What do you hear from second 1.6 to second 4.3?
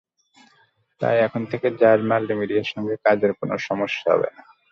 জাজ মাল্টিমিডিয়ার সঙ্গে কাজের কোনো সমস্যা হবে